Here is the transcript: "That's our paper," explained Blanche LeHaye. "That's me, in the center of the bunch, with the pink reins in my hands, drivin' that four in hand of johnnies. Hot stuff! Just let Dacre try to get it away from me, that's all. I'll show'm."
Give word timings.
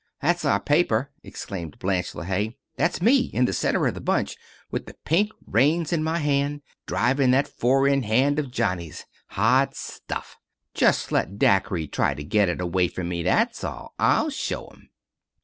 "That's 0.19 0.45
our 0.45 0.59
paper," 0.59 1.11
explained 1.21 1.77
Blanche 1.77 2.13
LeHaye. 2.15 2.55
"That's 2.75 3.03
me, 3.03 3.19
in 3.35 3.45
the 3.45 3.53
center 3.53 3.85
of 3.85 3.93
the 3.93 4.01
bunch, 4.01 4.35
with 4.71 4.87
the 4.87 4.95
pink 5.05 5.31
reins 5.45 5.93
in 5.93 6.03
my 6.03 6.17
hands, 6.17 6.61
drivin' 6.87 7.29
that 7.29 7.47
four 7.47 7.87
in 7.87 8.01
hand 8.01 8.39
of 8.39 8.49
johnnies. 8.49 9.05
Hot 9.27 9.75
stuff! 9.75 10.39
Just 10.73 11.11
let 11.11 11.37
Dacre 11.37 11.85
try 11.85 12.15
to 12.15 12.23
get 12.23 12.49
it 12.49 12.59
away 12.59 12.87
from 12.87 13.09
me, 13.09 13.21
that's 13.21 13.63
all. 13.63 13.93
I'll 13.99 14.31
show'm." 14.31 14.89